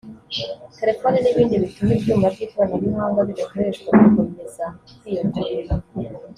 [0.79, 4.65] telefoni n’ibindi bituma ibyuma by’ikoranabuhanga bidakoreshwa bikomeza
[4.99, 5.73] kwiyongera